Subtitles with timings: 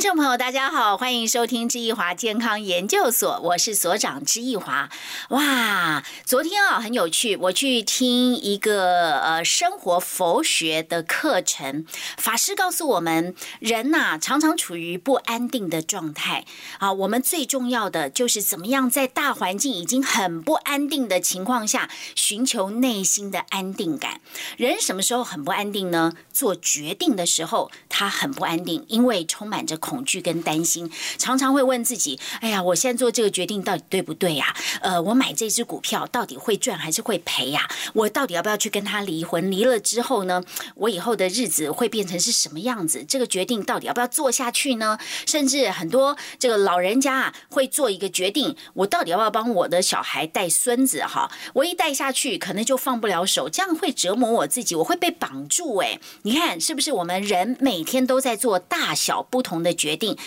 [0.00, 4.88] 听众朋友，大家好，欢迎收听知易华健康研究所，我是所长知易华。
[5.28, 11.84] 哇，昨天啊很有趣，我去听一个呃生活佛学的课程，
[12.16, 16.46] 法师告诉我们，人呐常常处于不安定的状态
[16.78, 24.22] 啊，我们最重要的就是怎么样在大环境已经很不安定的情况下，寻求内心的安定感。
[24.56, 26.14] 人什么时候很不安定呢？
[26.32, 29.78] 做决定的时候，他很不安定，因为充满着。
[29.90, 34.54] 恐惧跟担心，常常会问自己：“哎呀，我现在做这个决定到底对不对呀？
[34.82, 37.68] 呃，我买这只股票到底会赚还是会赔呀？
[37.92, 39.50] 我到底要不要去跟他离婚？
[39.50, 40.44] 离了之后呢，
[40.76, 43.04] 我以后的日子会变成是什么样子？
[43.04, 44.96] 这个决定到底要不要做下去呢？
[45.26, 51.02] 甚至很多这个老人家啊，会做一个决定：我到底要不要帮我的小孩带孙子？
[51.04, 55.78] 哈，我一带下去，可能就放不了手，这样会折磨我自己，我会被绑住。
[55.78, 56.92] 哎，你看是不是？
[56.92, 59.79] 我们人每天都在做大小不同的。
[59.80, 60.18] 决定，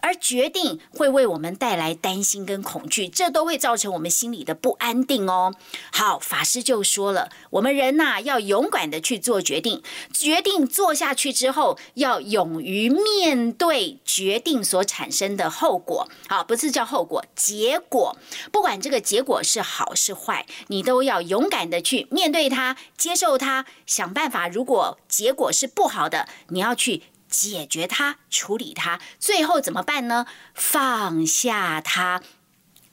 [0.00, 5.54] 而决定会为我们带来担心跟恐惧，这都会造成我们心里的不安定哦。
[5.92, 9.82] 好，法师就说了，我们人呐要勇敢的去做决定，
[10.14, 16.08] 决定做下去之后，要勇于面对决定所产生的后果。
[16.28, 18.16] 好，不是叫后果，结果，
[18.50, 24.48] 不管这个结果是好是坏，你都要勇敢的去面对它，接受它，想办法。
[24.48, 27.02] 如果结果是不好的，你要去。
[27.32, 30.26] 解决它，处理它，最后怎么办呢？
[30.54, 32.20] 放下它。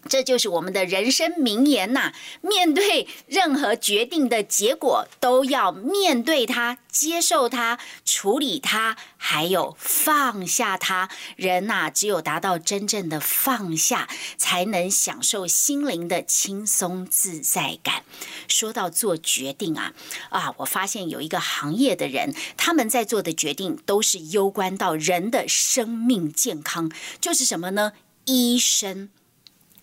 [0.07, 2.13] 这就是我们的人生名言呐！
[2.41, 11.09] 面对任何决定的结果，都要面对它、接受它、处理它，还有放下它。
[11.35, 18.03] 人呐，只有达到真正的放下，才能享受心灵的轻松自在感。
[18.47, 19.93] 说到做决定啊，
[20.29, 27.91] 啊，我发现有一个行业的人，他们在做的决定都是攸关到人的生命健康，就是什么呢？
[28.25, 29.09] 医生。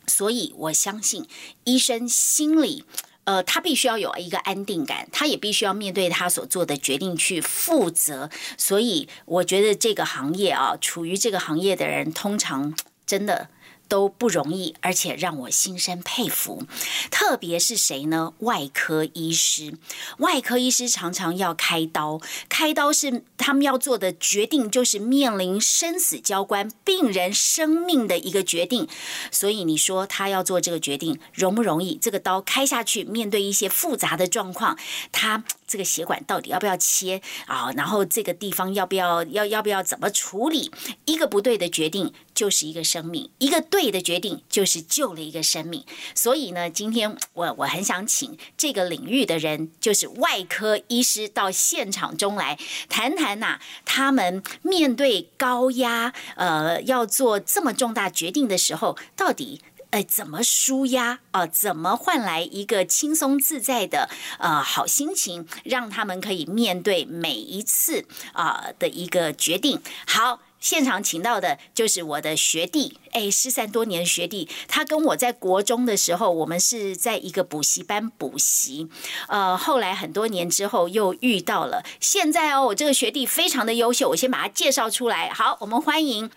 [0.06, 1.26] 所以，我相信
[1.64, 2.84] 医生心里，
[3.24, 8.30] 呃，他必须要有一个安定感，他也必须要面对他所做的决定去负责。
[8.56, 12.74] 所以，我觉得这个行业啊，处于这个行业的人，通常
[13.04, 13.48] 真的。
[13.88, 16.64] 都不容易，而且让我心生佩服。
[17.10, 18.34] 特别是谁呢？
[18.38, 19.78] 外科医师，
[20.18, 28.88] 外科医师常常要开刀，开刀是他们要做的决定，就是面临生死交关、病人生命的一个决定。
[29.30, 31.96] 所以你说他要做这个决定容不容易？
[31.96, 34.78] 这个刀开下去，面对一些复杂的状况，
[35.12, 35.44] 他。
[35.66, 37.70] 这个血管到底要不要切啊？
[37.76, 40.70] 然后这个地方要不要要要不要怎么处理？
[41.04, 45.84] 一个不对的决定就是一个生命，一个对的决定就是救了一个生命。
[46.14, 59.60] 所以呢，今天我我很想请这个领域的人，就是外科医师到现场中来谈谈呐，他们面对高压，呃，要做这么重大决定的时候，到底。
[60.02, 61.46] 怎么舒压啊？
[61.46, 64.08] 怎么换来一个轻松自在的
[64.38, 69.80] 呃好心情，让他们可以面对每一次啊的一个决定？
[70.06, 78.88] 好，现场请到的就是我的学弟，哎，失散多年的学弟，他跟我在国中的时候，我们是在一个补习班补习，
[79.28, 85.30] 呃，后来很多年之后又遇到了，现在哦，我这个学弟非常的优秀，我先把他介绍出来。
[85.30, 86.30] 好，我们欢迎。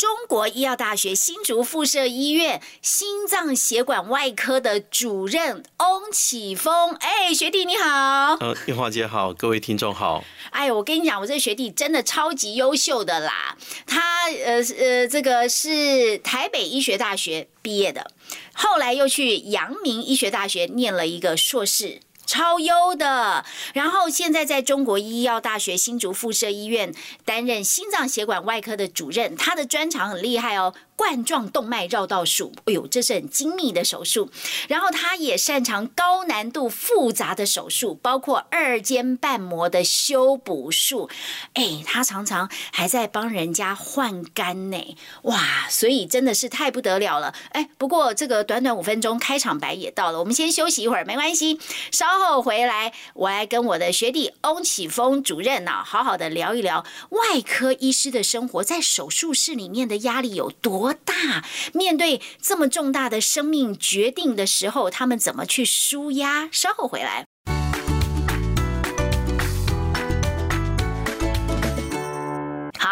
[0.00, 8.34] 中国医药大学新竹附设医院心脏血管外科的主任翁启峰，哎，学弟你好。
[8.40, 10.24] 呃，叶华姐好，各位听众好。
[10.52, 13.54] 哎，我跟你讲，我这个学弟真的超级优秀的啦。
[13.86, 18.10] 他呃呃，这个是台北医学大学毕业的，
[18.54, 22.00] 后来又去阳明医学大学念了一个硕士。
[22.30, 30.72] 超优的，然后现在在中国医药大学新竹附设医院担任心脏血管外科的主任，他的专长很厉害哦。
[31.00, 34.30] 冠状动脉绕道术，哎呦，这是很精密的手术。
[34.68, 41.08] 然后他也擅长高难度复杂的手术，包括二尖瓣膜的修补术。
[41.54, 45.66] 哎，他常常还在帮人家换肝呢，哇！
[45.70, 47.34] 所以真的是太不得了了。
[47.52, 51.58] 哎，不过这个短短五分钟开场白也到了，我们先休息一会儿，没关系。
[51.90, 60.89] 稍后回来，我来跟我的学弟翁启峰主任呢，好好的聊一聊外科医师的生活，在手术室里面的压力有多。
[60.92, 66.48] 大面对这么重大的生命决定的时候，他们怎么去舒压？
[66.52, 67.29] 稍后回来。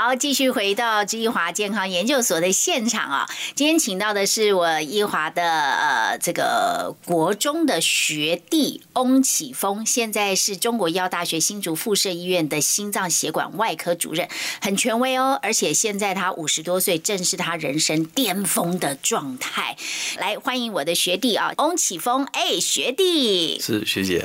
[0.08, 3.28] 好，继续回到知易华健康研究所的现场啊！
[3.55, 14.26] 今天请到的是我易华的呃这个国中的学弟翁启峰，现在是中国医药大学新竹附设医院的心脏血管外科主任，
[14.62, 15.38] 很权威哦。
[15.43, 19.76] 而且现在他五十多岁，正是他人生巅峰的状态。
[20.16, 22.25] 来，欢迎我的学弟啊，翁启峰。
[22.32, 24.25] 哎，学弟，是学姐。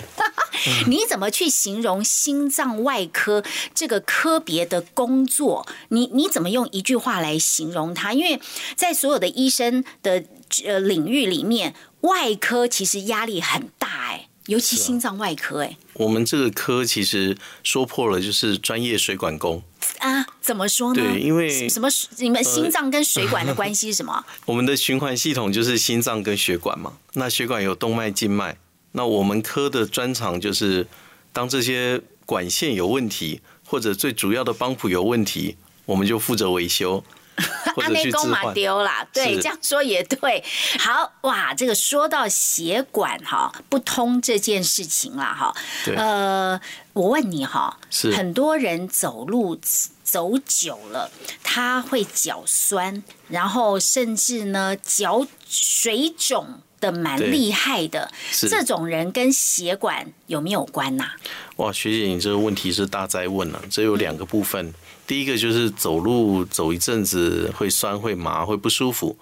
[0.88, 3.44] 你怎么去形容心脏外科
[3.74, 5.68] 这个科别的工作？
[5.90, 8.14] 你你怎么用一句话来形容它？
[8.14, 8.40] 因为
[8.76, 10.24] 在所有的医生的
[10.66, 15.78] 呃领域里面，外科其实压力很大哎，尤其心脏外科哎。
[15.94, 19.62] 我们这个科其实说破了就是专业水管工
[20.00, 20.26] 啊？
[20.42, 21.02] 怎么说呢？
[21.02, 21.88] 对，因为什么？
[22.18, 24.26] 你们心脏跟水管的关系是什么？
[24.46, 26.94] 我们的循环系统就是心脏跟血管嘛。
[27.14, 28.58] 那血管有动脉、静脉。
[28.96, 30.88] 那我们科的专长就是，
[31.32, 37.04] 当这些管线有问题，或者最主要的帮浦有问题，我们就负责维修，
[37.76, 38.54] 或者去置换。
[38.54, 40.44] 丢啦，对，这样说也对。
[40.78, 45.56] 好哇，这个说到血管哈不通这件事情啦哈，
[45.98, 46.62] 呃，
[46.94, 49.60] 我问你哈，是很多人走路
[50.04, 51.10] 走久了，
[51.42, 56.62] 他会脚酸，然后甚至呢脚水肿。
[56.84, 58.12] 的蛮厉害的，
[58.50, 61.12] 这种人跟血管有没有关呐？
[61.56, 63.62] 哇，学姐，你这个问题是大灾问了。
[63.70, 64.74] 这有两个部分，
[65.08, 69.18] 第一个就是走路走一阵子会酸、会麻、会不舒服。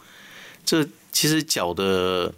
[0.65, 2.33] 这其实脚的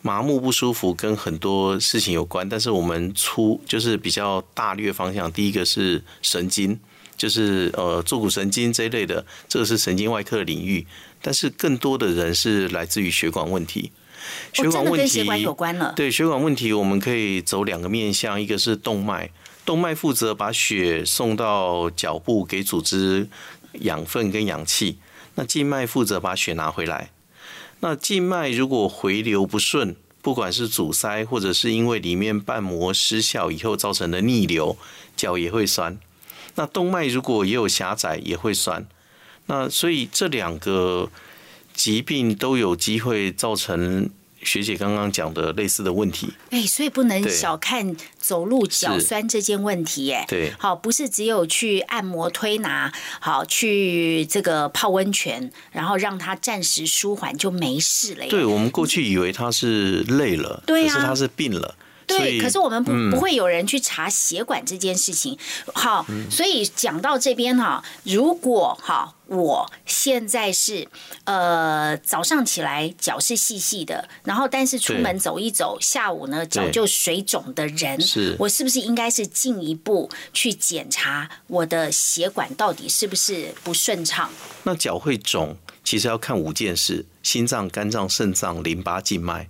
[0.00, 6.78] 麻木不舒服跟很多事情有关，但是我们粗就是比较大略方向，第一个是神经，
[7.16, 10.86] 就是呃坐骨神经这一类的，这个是神经外科的领域。
[11.20, 13.90] 但是更多的人是来自于血管问题。
[14.52, 15.92] 血管问题有关了。
[15.96, 19.30] 对血管问题，我们可以走两个面向，一个是动脉，
[19.64, 23.28] 动脉负责把血送到脚部给组织
[23.80, 24.98] 养分跟氧气，
[25.34, 27.10] 那静脉负责把血拿回来。
[27.80, 34.76] 那静脉如果回流不顺，不管是阻塞或者是因为里面瓣膜失效以后造成的逆流，
[35.16, 35.98] 脚也会酸。
[36.56, 38.84] 那动脉如果也有狭窄，也会酸。
[39.46, 41.08] 那所以这两个
[41.78, 44.10] 疾病都有机会造成。
[44.40, 58.24] 学姐刚刚讲的类似的问题，哎，所以不能小看走路脚酸这件问题，哎，对，好，不是只有去按摩推拿，好去这个泡温泉，然后让它暂时舒缓就没事了。
[58.28, 61.74] 对，我们过去以为他是累了，对可是他是病了。
[62.08, 65.38] 对，可是我们不不会有人去查血管这件事情。
[65.74, 70.88] 好，所以讲到这边哈，如果哈，我现在是
[71.24, 84.30] 呃早上起来脚是细细的，然后但是出门走一走，下午呢脚就水肿的人，是我是不是应该是进一步去检查我的血管到底是不是不顺畅？
[84.62, 89.48] 那脚会肿，其实要看五件事：心脏、肝脏、肾脏、淋巴、静脉。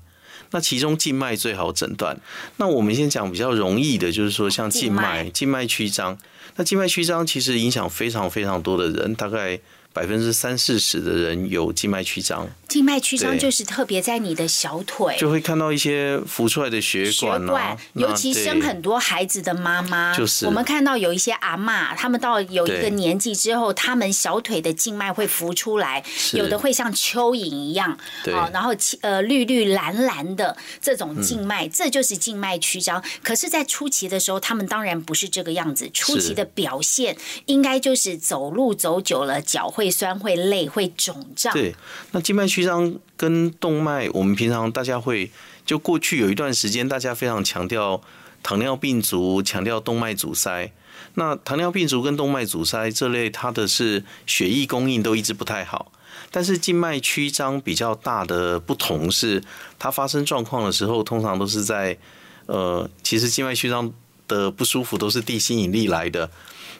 [0.51, 2.19] 那其中静脉最好诊断。
[2.57, 6.19] 那我们先讲比较容易的，就是说像静脉、静脉曲张。
[6.57, 9.61] 那静脉曲张其实影响非常非常多的人，大概。
[9.93, 17.77] 百分之三四十的人有静脉曲张，静脉曲张就是特别在你的小腿，就会看到一些浮出来的血管啊。
[17.95, 20.47] 尤其生很多孩子的妈妈，就是。
[20.47, 27.99] 我们看到有一些阿妈，他们到有一个年纪之后，他们小腿的静脉会浮出来，有的会像蚯蚓一样，
[28.33, 33.03] 啊，然后呃绿绿蓝蓝的这种静脉，这就是静脉曲张。
[33.23, 37.17] 可是，在初期的时候，他们当然不是这个样子，初期的表现
[37.47, 39.89] 应该就是走路走久了脚会。
[39.99, 41.53] 酸会累会肿胀。
[41.53, 41.75] 对，
[42.13, 45.29] 那静脉曲张跟动脉，我们平常大家会
[45.67, 48.01] 就过去有一段时间，大家非常强调
[48.45, 50.71] 糖尿病足，强调动脉阻塞。
[51.15, 55.91] 那糖尿病足跟动脉阻塞这类，它的是血液供应都一直不太好。
[56.31, 59.43] 但是静脉曲张比较大的不同是，
[59.81, 61.99] 它发生状况的时候，通常都是在
[62.47, 63.93] 呃，其实静脉曲张
[64.29, 66.31] 的不舒服都是地心引力来的。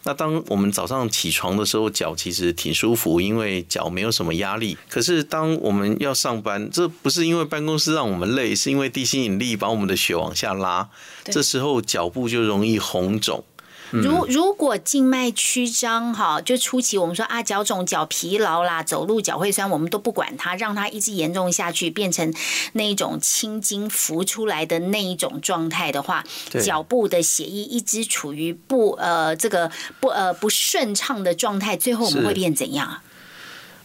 [0.05, 4.77] 那当我们早上起床的时候，脚其实挺舒服，因为脚没有什么压力。
[4.89, 10.89] 可是当我们要上班，这不是因为办公室让我们累，是因为地心引力把我们的血往下拉，
[11.25, 13.45] 这时候脚部就容易红肿。
[13.91, 22.33] 如如果静脉曲张哈，就初期我们说啊脚肿、脚疲劳啦，走路脚会酸，我们都不管它，让它一直严重下去，变成
[22.75, 26.25] 那一种青筋浮出来的那一种状态的话，
[26.63, 33.01] 脚部的血液一直处于不呃这个不呃不顺畅的状态，最后我们会变怎样？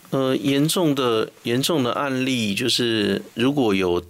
[0.10, 4.04] 呃，严重的严重的案例就是如果有。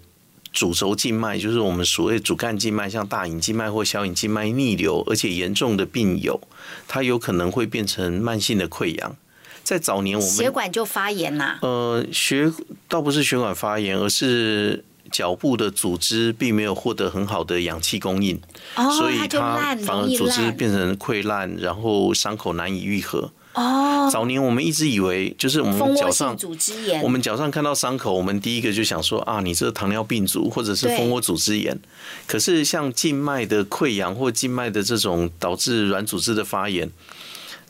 [0.53, 6.39] 主轴静脉就是我们所谓主干静脉，像大隐静脉或小隐静脉逆流，而且严重的病友，
[6.88, 9.15] 它有可能会变成慢性的溃疡。
[9.63, 12.51] 在早年我们血管就发炎呐、呃血
[12.88, 18.39] 倒不是血管发炎，而是脚部的组织并没有获得很好的氧气供应，
[18.75, 20.57] 哦，所以它反而组织烂。
[20.57, 23.31] 变成溃烂，然后伤口难以愈合。
[23.53, 27.07] 哦，早年我们一直以为就是我们脚上组织炎我。
[27.13, 31.79] 们脚上看到伤口，我们第一个就想说啊，你这糖尿病足或者是蜂窝组织炎。
[32.25, 36.89] 可是像静脉的溃疡或静脉的这种导致软组织的发炎，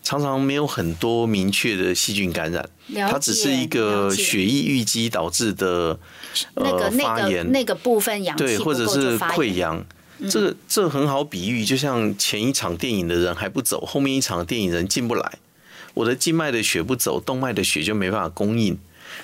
[0.01, 2.69] 常常没有很多明确的细菌感染，
[3.11, 5.99] 它只是一个血液淤积导致的
[6.53, 9.85] 呃那个发炎，那个部分氧对，或者是溃疡。
[10.29, 15.39] 这个这很好比喻，就像前一场电影的人还不走，后面一场电影人进不来。
[15.93, 18.79] 我的静脉的血不走，动脉的血就没办法供应。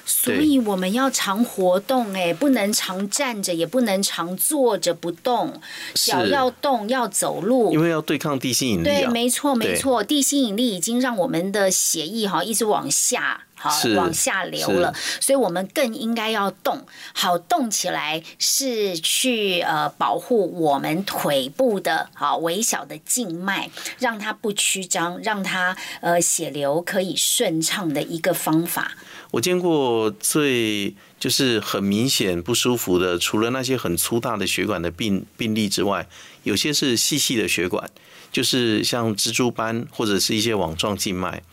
[0.06, 5.60] 所以我们要常活动，哎，不能常站着，也不能常坐着不动，
[5.96, 7.82] 脚要动，要走路因。
[7.82, 9.12] 为要对抗地心引力对，啊。
[9.12, 13.46] 没错，没错，地心引力已经让我们的血液哈一直往下。
[13.62, 16.86] 好，往下流了，所以我们更应该要动。
[17.14, 28.94] 好，动起来是去呃保护我们腿部的好微小的静脉，让它不曲张，让它呃血流可以顺畅的一个方法。
[29.32, 36.08] 我见过最就是很明显不舒服的，除了那些很粗大的血管的病病例之外，
[36.44, 37.92] 有些是细细的血管，
[38.32, 41.44] 就是像蜘蛛斑或者是一些网状静脉。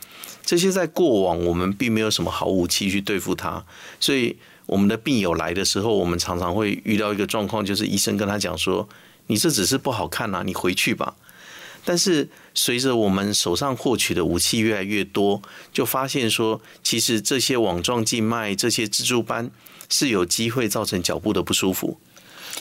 [0.46, 3.62] 这些在过往我们并没有什么好武器去对付它，
[4.00, 8.88] 所以我们的病友来的时候，我们常常会遇到一个状况，就是医生跟他讲说
[9.26, 11.16] ：“你这只是不好看呐、你回去吧。”
[11.84, 19.50] 但是随着我们手上获取的武器越来越多，就发现说，其实这些网状静脉、这些蜘蛛斑
[19.88, 22.00] 是有机会造成脚部的不舒服。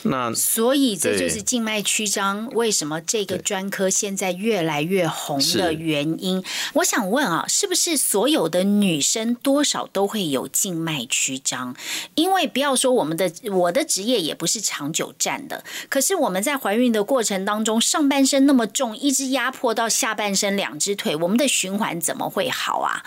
[0.02, 6.44] 那所以这就是静脉曲张为什么这个专科现在越来越红的原因。
[6.74, 11.74] 我想问啊，是不是所有的女生多少都会有静脉曲张？
[12.14, 23.02] 因为不要说我们的我的职业也不是长久站的，可是我们在怀孕的过程当中，上半身那么重，一直压迫到下半身两只腿，我们的循环怎么会好啊？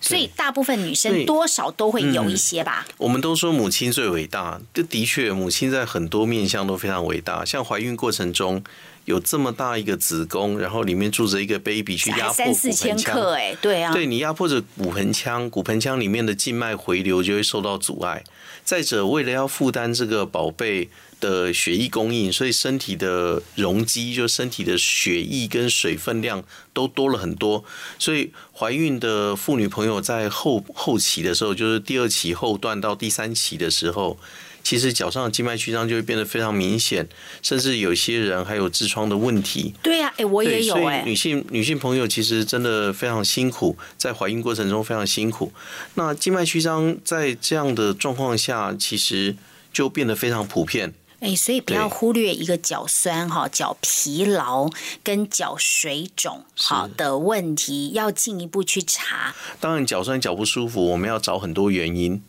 [0.00, 2.86] 所以大部分女生多少都会有一些吧。
[2.98, 7.44] 我们都说母亲最伟大，这的确，母亲在很多面相都非常伟大。
[7.44, 8.62] 像怀孕过程中
[9.06, 18.22] 有这么大一个子宫，然后里面住着一个 baby 去压迫三四千克哎、对啊，对你压迫着骨盆腔，骨盆腔里面的静脉回流就会受到阻碍。
[18.64, 27.64] 再者，为了要负担这个宝贝的血液供应，所以身体的容积，就身体的血液跟水分量都多了很多。
[27.98, 34.18] 所以怀孕的妇女朋友在后后期的时候，就是第二期后段到第三期的时候。
[34.60, 37.08] 其实脚上的静脉曲张就会变得非常明显，
[37.40, 39.72] 甚至有些人还有痔疮的问题。
[39.82, 45.50] 对呀、哎、我也有哎、女性女性朋友其实真的非常辛苦，在怀孕过程中非常辛苦。
[45.94, 49.34] 那静脉曲张在这样的状况下，其实
[49.72, 50.92] 就变得非常普遍。
[51.20, 54.70] 哎，所以不要忽略一个脚酸哈、脚疲劳
[55.02, 59.34] 跟脚水肿好的问题，要进一步去查。
[59.58, 62.22] 当然，脚酸脚不舒服，我们要找很多原因。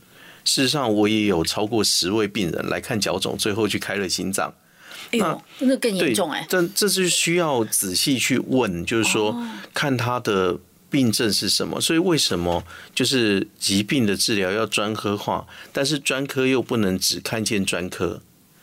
[0.43, 4.51] 事实上，我也有超过十位病人来看脚肿，最后去开了心脏。
[5.11, 6.43] 哎呦，那更严重哎，。
[6.49, 10.57] 这这是需要仔细去问，就是说哦看他的
[10.89, 11.79] 病症是什么。
[11.79, 12.63] 所以为什么
[12.95, 18.21] 就是疾病的治疗要专科化，但是专科又不能只看见专科。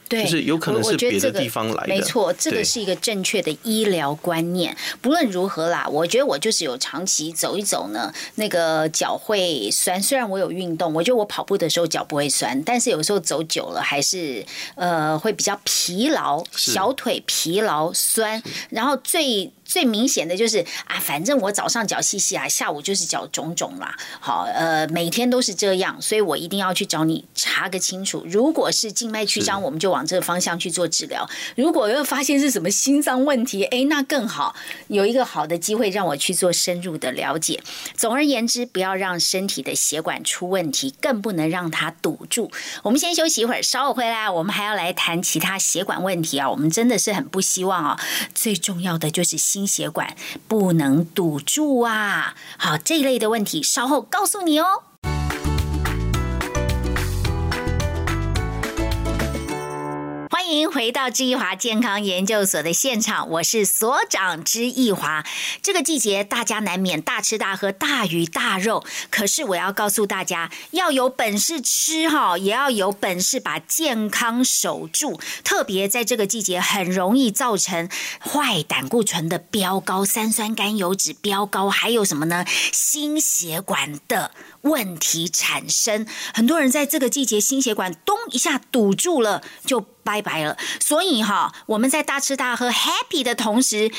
[0.09, 4.77] 对，就是有可能是别的地方来的没错，这个是一个正确的医疗观念。
[5.01, 10.01] 不论如何啦，我觉得我就是有长期走一走呢，那个脚会酸。
[10.01, 14.45] 虽然我有运动，我觉得我跑步的时候脚不会酸，但是有时候走久了还是
[14.77, 19.51] 呃会比较疲劳，小腿疲劳酸，然后最。
[19.67, 23.95] 最明显的就是啊，反正我早上脚细细啊，下午就是脚肿肿啦。
[24.21, 28.25] 好，呃，每天都是这样，所以我一定要去找你查个清楚。
[28.27, 34.55] 如果是静脉曲张，我们就往这个方向去做治疗；如果又发现是什么心脏问题，哎，那更好，
[34.89, 37.61] 有一个好的机会让我去做深入的了解。
[37.97, 42.51] 总而言之，不要让身体的血管出问题，更不能让它堵住。
[42.83, 46.51] 我们先休息一会儿，稍后回来，我们还要来谈其他血管问题啊。
[46.51, 48.01] 我们真的是很不希望啊，
[48.35, 50.15] 最重要的就是心血管
[50.47, 52.35] 不能堵住啊。
[52.59, 54.83] 好，这一类的问题稍后告诉你哦。
[60.47, 65.27] 欢迎回到知易华健康研究所的现场，我是所长知易华。
[65.61, 75.21] 这个季节大家难免大吃大喝、大鱼大肉，可是我要告诉大家，要有本事吃哈，也要有本事把健康守住。
[75.43, 77.89] 特别在这个季节，很容易造成
[78.21, 82.45] 坏胆固醇的飙高、三酸甘油脂飙高，还有什么呢？
[82.71, 84.31] 心血管的
[84.69, 86.07] 问题产生。
[86.35, 89.85] 很多人在这个季节心血管咚一下堵住了，就。
[90.07, 93.91] 拜拜了，所以哈，我们在大吃大喝 happy 的同时，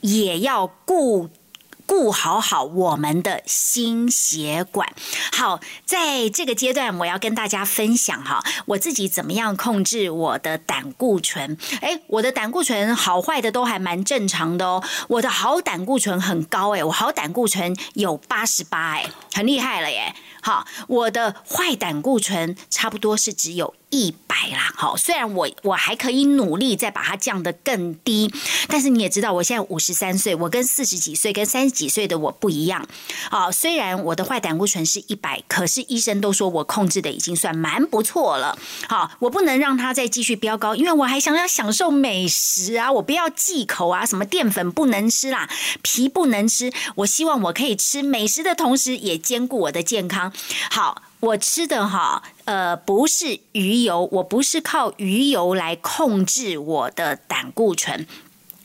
[0.00, 1.28] 也要顾
[1.86, 4.92] 顾好好我们的心血管。
[5.32, 11.56] 好，在这个阶段，我要跟大家分享哈，我自己怎么样控制我的胆固醇。
[11.80, 14.82] 哎，我的胆固醇好坏的都还蛮正常的哦。
[15.08, 20.14] 我的好胆固醇很高哎，我好胆固醇有八十八哎，很厉害了耶。
[20.46, 23.74] 好，我的坏胆固醇差不多是只有。
[23.90, 28.30] 一百啦，好，虽然我我还可以努力再把它降得更低，
[28.66, 32.84] 但是你也知道，我现在五十三岁，我跟四十几岁、跟三十几岁的我不一样。
[33.30, 38.58] 好，虽然我的坏胆固醇是一百，可是医生都说我控制的已经算蛮不错了。
[38.88, 45.48] 好，我不能让它再继续飙高，因为我还想要享受美食啊，我不要忌口啊，什么淀粉不能吃啦，
[45.82, 50.32] 皮不能吃，我希望我可以吃美食的同时，也兼顾我的健康。
[50.70, 51.02] 好。
[51.18, 58.06] 我吃的哈，呃，不是鱼油，我不是靠鱼油来控制我的胆固醇，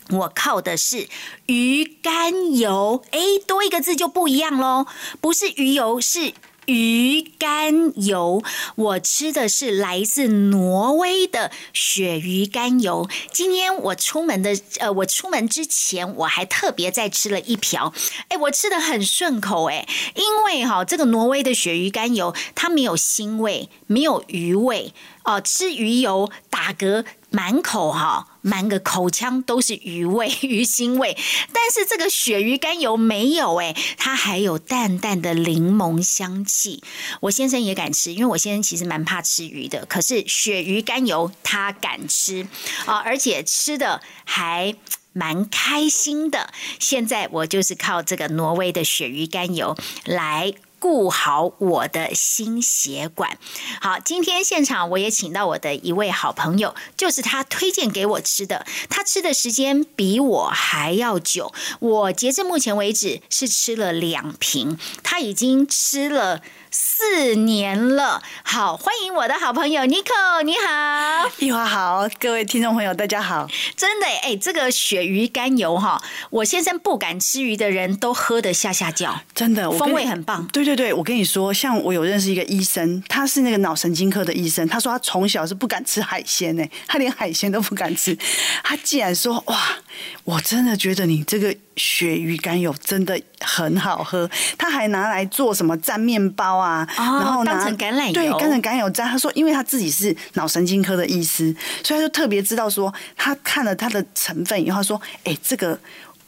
[0.09, 1.07] 我靠的是
[1.45, 3.03] 鱼肝油。
[3.11, 4.85] 诶，多一个字就不一样喽，
[5.21, 6.33] 不是鱼油，是。
[6.68, 8.44] 鱼肝油，
[8.75, 13.10] 我吃的是来自挪威的鳕鱼肝油。
[13.32, 17.94] 今天我出门的，呃，我出门之前我还特别再吃了一瓢，
[18.30, 27.06] 哎，我吃的很顺口，哎，因为哈，这个挪威的鳕鱼肝油它没有腥味，没有鱼味，哦，吃鱼油打嗝。
[27.34, 31.17] 满口哈，满个口腔都是鱼味、 鱼腥味，
[31.53, 36.83] 但是这个鳕鱼肝油没有哎，它还有淡淡的柠檬香气。
[37.21, 42.48] 我先生也敢吃，因为我先生其实蛮怕吃鱼的，可是鳕鱼肝油他敢吃
[42.86, 44.75] 啊，而且吃的还
[45.13, 46.51] 蛮开心的。
[46.79, 50.53] 现在我就是靠这个挪威的鳕鱼肝油来。
[50.81, 53.38] 顾好我的心血管。
[53.79, 58.65] 好，今天现场我也请到我的一位好朋友，就是他推荐给我吃的。
[58.89, 66.41] 他吃的时间比我还要久，我截至目前为止是吃了两瓶，他已经吃了。
[66.73, 80.47] 四年了，好，欢迎我的好朋友 Nico，你好，一华好，各位听众朋友大家好，真的哎，这个鳕鱼肝油哈，我先生不敢吃鱼的人都喝得下下叫，真的，风味很棒。
[80.47, 88.17] 对对对，我跟你说，像我有认识一个医生，他是那个脑神经科的医生，他说他从小是不敢吃海鲜呢，他连海鲜都不敢吃，
[88.63, 89.77] 他竟然说哇，
[90.23, 91.53] 我真的觉得你这个。
[91.73, 96.88] 鳕鱼肝油真的很好喝，他还拿来做什么蘸面包啊？
[96.97, 99.04] 然后当成橄榄油，对，当成橄榄油蘸。
[99.06, 105.77] 他说，因为他自己是脑神经科的医师，所以他就特别知道说，他看了它的成分以后，他说，哎，这个。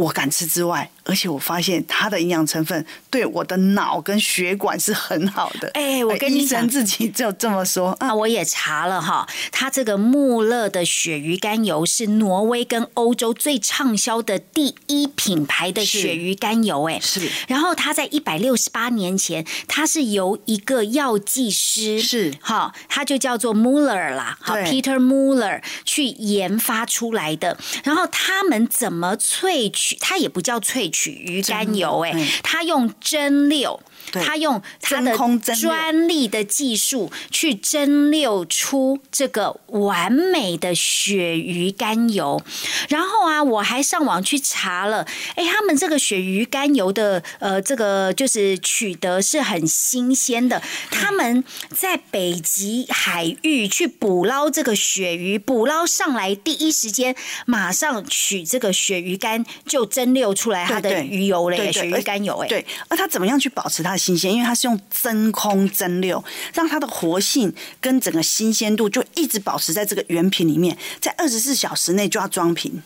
[0.04, 5.72] 我敢吃之外，而且我发现它的营养成分对我的脑跟血管是很好的。
[5.74, 8.14] 哎，我跟医生，自己就这么说啊。
[8.14, 16.84] 我也查了哈，它这个穆勒的鳕鱼肝油是挪威跟欧洲最畅销的第一品牌的鳕鱼肝油。
[16.90, 17.30] 哎，是。
[17.48, 27.58] 然后它在一百六十八年前，它是由一个药剂师是哈，他就叫做 Muller 啦，好，Peter Muller 去研发出来的。
[27.84, 29.93] 然后他们怎么萃取？
[30.00, 33.80] 它也不叫萃取鱼肝油，哎，它用蒸馏。
[34.12, 35.16] 他用他的
[35.60, 42.42] 专利的技术去蒸馏出这个完美的鳕鱼肝油，
[42.90, 50.62] 然后啊，我还上网去查了，哎，他们这个鳕鱼肝油的呃，这个就是取得是很新鲜的，
[50.92, 63.93] 他们在北极海域去捕捞这个鳕鱼，捕捞上来第一时间马上取这个鳕鱼肝就蒸馏出来它的鱼油嘞，鳕鱼肝油哎，对，那他怎么样去保持它？
[63.98, 72.82] 新鲜，因为它是用真空蒸馏，让它的活性跟整个新鲜度就一直保持在这个原瓶里面，在二十四小时内就要装瓶。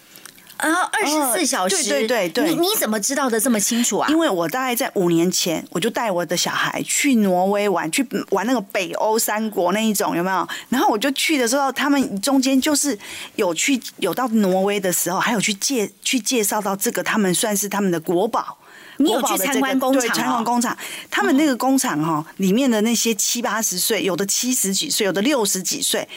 [0.57, 4.09] 啊，二十四小时，对对对对，你你怎么知道的这么清楚啊？
[4.09, 10.47] 因为我大概在五年前，我就带我的小孩去挪威玩，去玩那个北欧三国那一种，有没有？
[10.69, 12.97] 然后我就去的时候，他们中间就是
[13.35, 18.56] 有去有到挪威的时候，还有去介去介绍到这个，他们算是他们的国宝。
[18.97, 20.01] 你有去参观工厂？
[20.01, 20.77] 对，参观工厂。
[21.09, 26.07] 他们那个工厂哈，里面的那些七八十岁，有的七十几岁，有的六十几岁，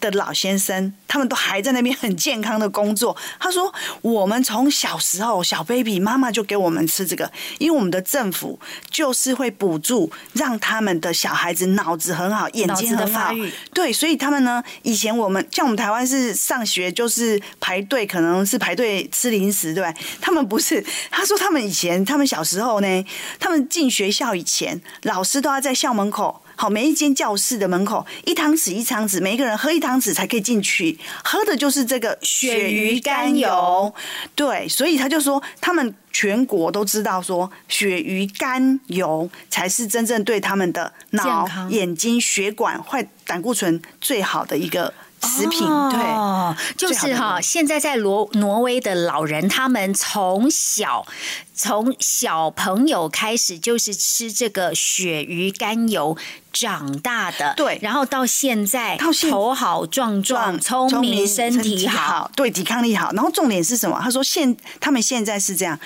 [0.00, 3.16] 的老先生，他们都还在那边很健康的工作。
[3.38, 8.58] 他说：“我们从小时候小 baby 妈妈就给我们吃这个，因为我们的政府
[8.90, 13.32] 就是会补助，让他们的小孩子脑子很好，眼睛很好。
[13.74, 19.94] 对，所以他们呢，以前我们像我们台湾是上学就是排队，可能是排队吃零食，对吧？
[20.20, 20.84] 他们不是。
[21.10, 23.04] 他说他们以前，他们小时候呢，
[23.38, 33.94] 他们进学校以前，老师都要在校门口。”好，每一间教室的门口一汤匙一汤匙，每一个人喝一汤匙才可以进去，喝的就是这个鳕鱼甘油。
[34.34, 44.92] 对，所以他就说，他们全国都知道说，鳕鱼甘油才是真正对他们的脑、眼睛、血管、坏胆固醇最好的一个。
[45.22, 51.06] 食品对，就是哈，现在在挪挪威的老人，他们从小
[51.54, 56.16] 从小朋友开始就是吃这个鳕鱼肝油
[56.52, 63.12] 长大的，对，然后到现在头好壮壮，聪明，身体好，对，抵抗力好。
[63.12, 64.00] 然后重点是什么？
[64.02, 65.78] 他说现他们现在是这样，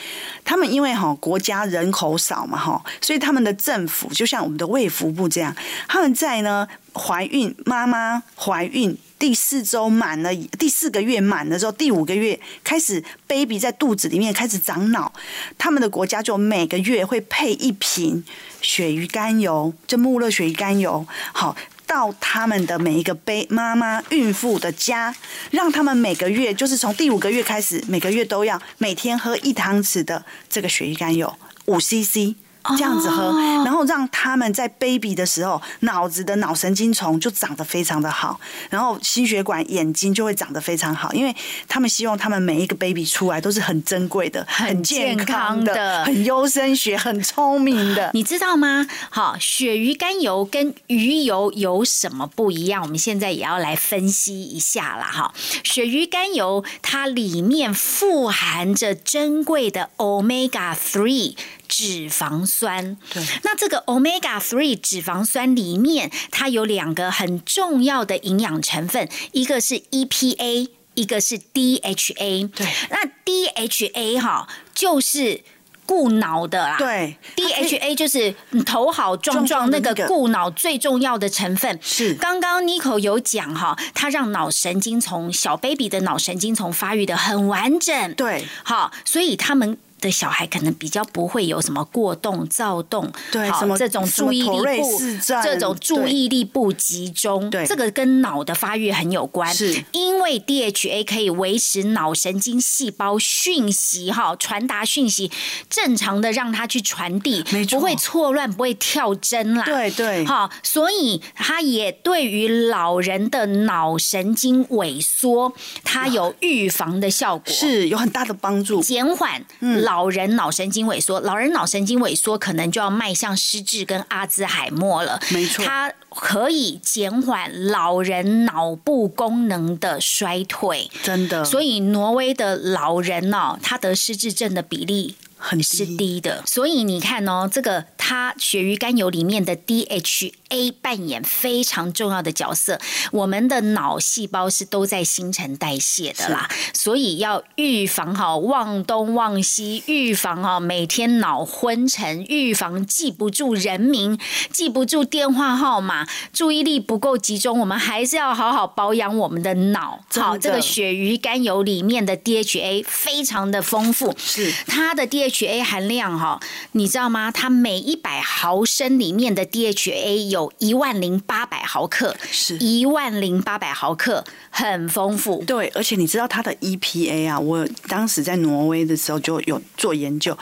[0.45, 5.55] 他们因为哈国家人口少嘛哈，所以他们的政府就像我们的卫福部这样，
[5.89, 8.97] 他们在呢怀孕妈妈怀孕。
[9.19, 15.13] 第四周满了，第四个月满了之后，第五个月开始，baby 在肚子里面开始长脑。
[15.57, 18.25] 他们的国家就每个月会配一瓶
[18.61, 25.15] 鳕鱼肝油，就穆勒鳕鱼肝油，好到他们的每一个杯妈妈、孕妇的家，
[25.51, 31.35] 让他们每个月就是从第五个月开始，每个月都要每天喝一汤匙的这个鳕鱼肝油，
[31.67, 32.35] 五 CC。
[32.77, 33.33] 这样子喝，
[33.65, 41.35] 然后让他们在 baby 的时候，脑子的脑神经丛就长得非常的好，然后心血管、眼睛就会长得非常好，因为
[41.69, 48.11] 他们希望他们每一个 baby 出来都是很珍贵的、很健康的、很优生学、很聪明的。
[48.15, 48.87] 你知道吗？
[49.11, 52.83] 好，鳕鱼肝油跟鱼油有什么不一样？
[52.83, 55.35] 我们现在也要来分析一下了哈。
[55.63, 61.37] 鳕鱼肝油它里面富含着珍贵的 omega three。
[61.69, 72.49] 脂肪酸，对，那这个 omega three 脂肪酸里面，它有两个很重要的营养成分，一个是 EPA，一个是 DHA。
[72.51, 75.43] 对，那 DHA 哈就是
[75.87, 81.79] 固脑的啦，对，DHA 就是头好壮壮那个固脑最重要的成分。
[81.83, 88.15] 是，刚刚 Nico 有讲哈，它让脑神经从小 baby 的脑神经从发育的很完整。
[88.15, 89.79] 对，好，所以他们。
[90.05, 95.01] 的小孩可能比较不会有什么过动、躁动，对，什么这种注意力不
[95.43, 99.53] 这种注意力不集中，对，这个跟脑的发育很有关。
[99.55, 105.31] 是，因为 DHA 可以维持脑神经细胞讯息哈传达讯息
[105.71, 109.65] 正常的让它去传递，不会错乱，不会跳针啦。
[109.65, 119.94] 对对，好，所以它也对于老人的脑神经萎缩，它有预防的效果，是有很大的帮助，减缓老。
[119.95, 125.21] 老人脑神经萎缩，老人脑神经萎缩可能就要迈向失智跟阿兹海默了。
[125.31, 130.91] 没错，它可以减缓老人脑部功能的衰退。
[131.05, 135.15] 真的，所以挪威的老人哦，他得失智症的比例。
[135.37, 140.33] 很是低的，所以你看哦，这个它鳕鱼肝油里面的 DHA
[140.81, 142.79] 扮演非常重要的角色。
[143.11, 154.19] 我们的脑细胞是都在新陈代谢的啦，所以要预防好忘东忘西，预防哦每天脑昏沉，预防记不住人名、
[154.53, 157.59] 记不住电话号码、注意力不够集中。
[157.59, 160.01] 我们还是要好好保养我们的脑。
[160.15, 165.25] 好，这个鳕鱼肝油里面的 DHA 非常的丰富，是它的 DHA。
[165.25, 166.39] DHA 含量哈，
[166.73, 167.31] 你知道吗？
[167.31, 175.45] 它每一百毫升里面的 DHA 有一万零八百毫克，是一万零八百毫克，很丰富。
[175.45, 180.37] 对，而且你知道它的 EPA 啊，我当时在挪威的时候就有做研究，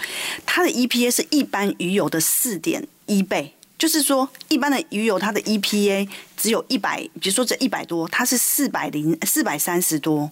[0.46, 10.31] 它的 EPA 是一般鱼油的四点一倍，就是说一般的鱼油它的 EPA 只有一百，比如说这一百多，它是四百零四百三十多。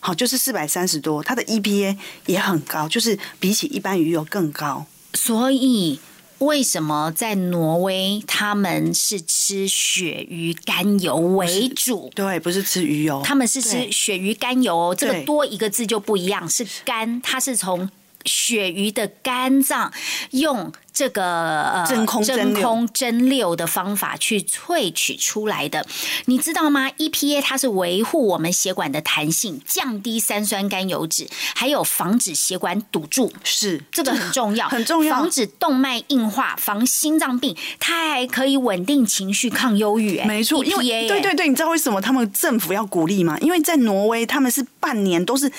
[0.00, 4.86] 好，就是四百三十多，它的 EPA 也很高，就是比起一般鱼油更高。
[5.14, 5.98] 所以
[6.38, 12.10] 为什么在挪威他们是吃鳕鱼肝油为主？
[12.14, 14.94] 对，不是吃鱼油，他们是吃鳕鱼肝油。
[14.94, 17.88] 这个多一个字就不一样，是肝，它是从
[18.24, 19.92] 鳕鱼的肝脏
[20.32, 20.72] 用。
[20.96, 21.22] 这个
[21.62, 25.86] 呃真空蒸馏真空蒸馏的方法去萃取出来的。
[26.24, 33.30] 你知道吗？EPA 它是维护我们血管的弹性，降低三酸甘油脂，还有防止血管堵住。
[33.44, 40.16] 是这个很重要， 很重要防止动脉硬化，防心脏病，它还可以稳定情绪、抗忧郁。
[40.16, 43.36] 哎没错，因为对对对，你知道为什么他们政府要鼓励吗？
[43.42, 45.52] 因为在挪威，他们是半年都是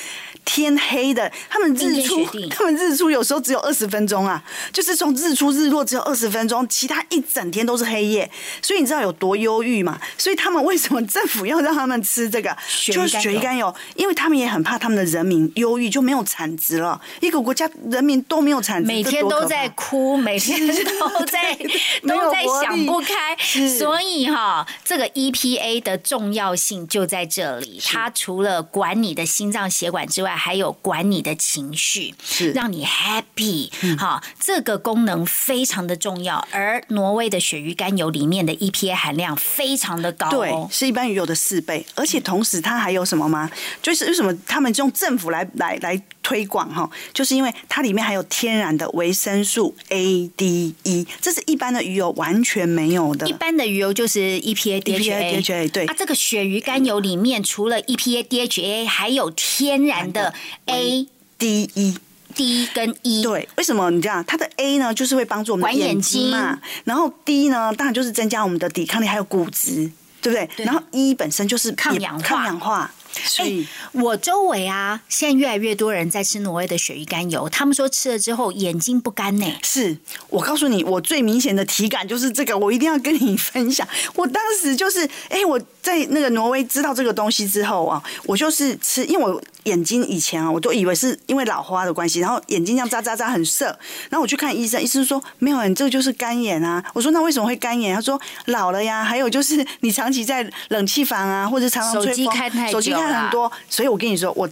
[0.44, 8.30] 天黑的，他们日出，他们日出有时候只有二十分钟啊，就是从日出日落只有二十分钟，其他一整天都是黑夜，
[8.62, 10.00] 所以你知道有多忧郁嘛？
[10.18, 12.56] 所以他们为什么政府要让他们吃这个？
[12.68, 20.60] 血就是鱼肝油血鱼肝油，因为他们也很怕他们的人民忧郁就没有产值了，一个国家人民都没有产值，每天都在哭，每天
[21.00, 21.56] 都在
[22.04, 23.36] 都在想不开，
[23.78, 27.82] 所以哈，这个 EPA 的重要性就在这里。
[27.86, 33.70] 它除了管你的心脏血管之外，还有管你的情绪，是让你 happy。
[33.98, 36.46] 哈，这个功能非常的重要。
[36.52, 40.68] 而挪威的鳕鱼肝油里面的 EPA 含量非常的高对哦，。
[40.72, 43.50] 是一般鱼油的四倍，而且同时它还有什么吗？
[43.82, 46.90] 就是为什么他们用政府来来来推广哈？
[47.14, 53.34] 就是因为它里面还有天然的维生素 A、D、E，这是一般的鱼油完全没有的一。
[53.34, 60.34] 般的鱼油就是 EPA、EPA DHA 对啊，这个鳕鱼肝油里面除了 EPA、DHA，还有天然的
[60.66, 61.98] A、D、E
[62.38, 63.22] D 跟 E。
[63.22, 64.24] 对，为什么你这样？
[64.26, 70.50] 它的 A 呢，就是会帮助我们眼眼睛嘛睛，然后 D 呢，当然就是增加我们的抵抗力，还有骨质，对不对？
[70.56, 72.92] 对然后 E 本身就是抗氧化抗氧化，
[73.26, 73.68] 所以。
[73.94, 79.46] 我周围啊，现在越来越多人在吃挪威的鳕鱼肝油，他们说吃了之后眼睛不干呢。
[79.64, 79.98] 是
[80.30, 83.88] 我告诉你，我最明显的体感就是这个，我一定要跟你分享。
[84.14, 93.66] 我当时就是，哎、我在那个挪威知道这个东西之后啊，我就是吃，因为我眼睛以前啊，我都以为是因为老花的关系，然后眼睛这样眨眨眨很涩，
[94.10, 96.84] 然后我去看医生，医生说没有，你这个就是干眼啊。
[96.94, 97.96] 我说那为什么会干眼？
[97.96, 104.50] 他说老了呀，还有就是你长期在冷气房啊，或者常常吹手机风看太手机久了很多，所以我跟你说我。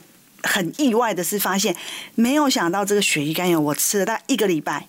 [0.47, 1.75] 很意外的是，发现
[2.13, 4.87] 没有想到这个鳕鱼肝油，我吃了大概一个礼拜，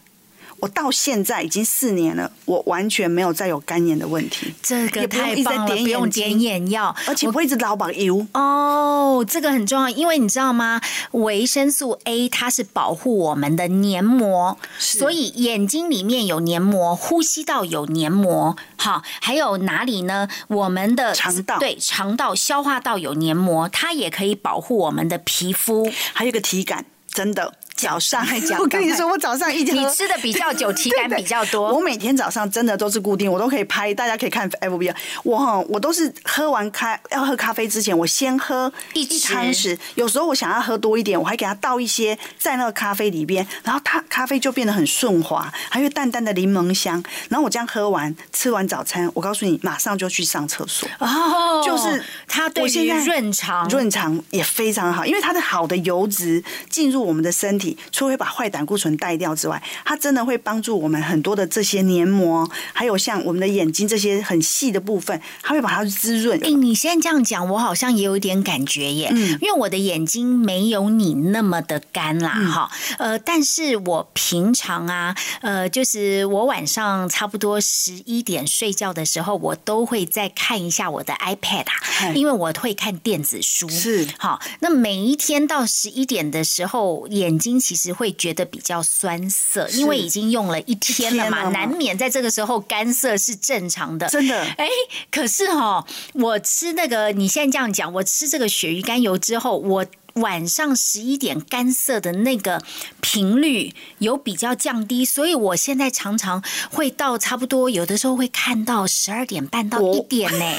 [0.60, 8.26] 我到现在已经四年了，我完全没有再有干眼的问题，这个太棒了，不用点眼药，而且不会一直老把油。
[8.32, 10.80] 哦，这个很重要，因为你知道吗？
[11.12, 20.28] 维生素 A 它是保护我们的黏膜，所以眼睛里面有黏膜，呼吸道有黏膜，好，还有哪里呢？
[20.48, 25.90] 我们的肠道对肠道、消化道有黏膜，它也可以保护我们的皮肤。
[26.12, 31.72] 还有一个体感，真的早上还讲 我跟你说，我早上一天你吃的比较久，体感 比较多。
[31.72, 34.94] 我每天早上真的都是固定，我都可以拍，大家可以看 FB。
[35.22, 39.78] 我哈，我都是喝完咖要喝咖啡之前，我先喝一汤匙。
[39.94, 47.02] 有时候我想要喝多一点，我还给它倒一些在那个咖啡里边，然后它咖啡就变得很顺滑，还有淡淡的柠檬香。
[47.28, 50.88] 然后我这样喝完，吃完早餐，我告诉你，马上就去上厕所。
[50.98, 66.38] 哦，就是它对于我现在润肠润肠也非常好，因为它的好的油脂进入我们的身体，除了会把坏胆固醇带掉之外，它真的会帮助我们很多的这些黏膜，还有像我们的眼睛这些很细的部分，它会把它滋润。
[66.44, 69.38] 哎、你现在这样讲，我好像也有一点感觉耶，嗯。
[69.40, 81.66] 因为我的眼睛没有你那么的干啦，嗯哈、呃，但是我平常啊，呃，就是我晚上差不多十一点睡觉的时候，我都会再看一下我的 iPad
[82.14, 84.06] 因为我会看电子书，是。
[84.18, 94.40] 好，那每一天到十一点的时候，眼睛其实会觉得比较酸涩，因为已经用了一天了嘛，了难免在这个时候干涩是正常的，真的。
[94.56, 94.68] 哎，
[95.10, 102.62] 可是哈、我吃那个，你现在这样讲，我吃这个鳕鱼肝油之后，我晚上十一点干涩的那个
[103.02, 110.56] 频率有比较降低，所以我现在常常会到差不多，有的时候会看到十二点半到我一点呢，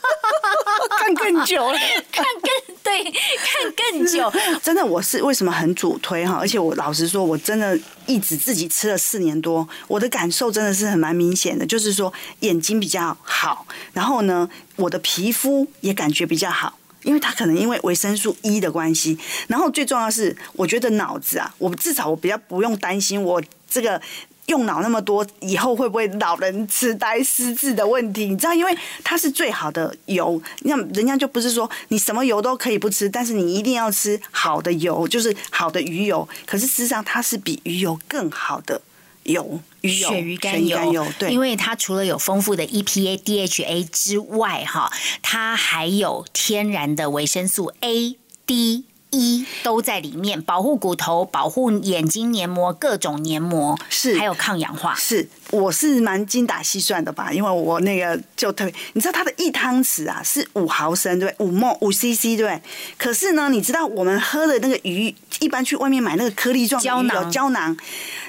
[0.98, 1.78] 看更久了。
[2.12, 2.48] 看更
[2.84, 4.32] 对，看更久。
[4.62, 6.34] 真的，我是为什么很主推哈？
[6.34, 16.78] 而且我老实说，我真的一直自己吃了四年多，我的感受真的是很蛮明显的，就是说眼睛比较好，然后呢，我的皮肤也感觉比较好。
[17.02, 24.00] 因为它可能因为维生素 E 的关系，然后最重要的是，我觉得脑子啊，我至少我比较不用担心我这个
[24.46, 28.26] 用脑那么多，以后会不会老人痴呆失智的问题？
[28.26, 36.28] 你知道，因为它是最好的油，那人家就不是说你什么油都可以不吃，但是你一定要吃好的油，就是好的鱼油。
[36.44, 38.80] 可是事实上，它是比鱼油更好的
[39.22, 48.84] 油，鱼油、鳕鱼肝油，对，因为它除了有丰富的 E EPA、DHA 之外，哈，它还有天然的维生素 A、D。
[49.14, 54.94] 一都在里面，保护骨头、保护眼睛黏膜、各种黏膜，是还有抗氧化。
[54.94, 61.32] 是，我是蛮精打细算的吧，因为我那个就特别，你知道它的一汤匙啊是五毫升，对？
[61.38, 62.60] 五毫五 CC，对？
[62.98, 67.76] 可是呢，你知道我们喝的那个鱼，一般去外面买那个颗粒状的胶囊胶囊，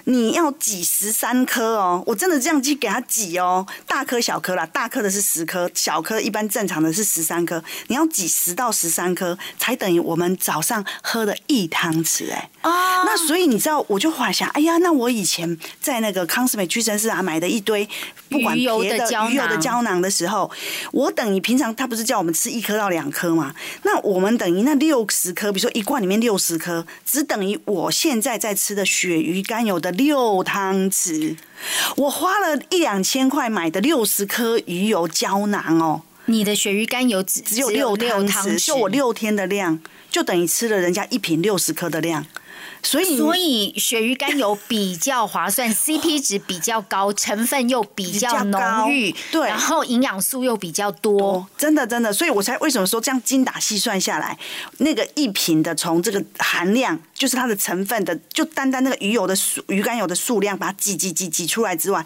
[0.04, 12.70] 你要挤十三颗哦，我真的这样去给它挤哦，大颗小颗啦，大颗的是十颗，小颗一般正常的是十三颗，你要挤十到十三颗，才等于我们早上喝的一汤匙哎、哦，
[13.06, 17.88] 那所以你知道，我就幻想，哎呀，那我以前在那个康斯美屈臣氏啊买的一堆
[18.30, 20.50] 不管油别的鱼油的胶囊的时候，
[20.92, 23.54] 我等于平常他不是叫我们吃一颗到两颗嘛？
[23.84, 31.38] 那我们等于那六十颗，比如说一罐里面六十颗，只等于我现在在吃的鳕鱼肝油的六汤匙。
[31.96, 42.26] 我花了一两千块买的六十颗鱼油胶囊哦，你的鳕鱼肝油只只有六六，汤匙，就我六天的量，就等于吃了人家一瓶六十颗的量。
[42.86, 49.48] 所以，所以鳕鱼肝油比较划算， CP 值比较高，成分又比较浓郁，对。
[49.48, 51.20] 然后营养素又比较多。
[51.20, 54.38] 哦，真的真的，所以我才为什么说这样精打细算下来，
[54.78, 62.06] 那个一瓶的从这个含量，就是它的成分的，就单单那个鱼油的数鱼肝油的数量，把它挤挤挤挤出来之外，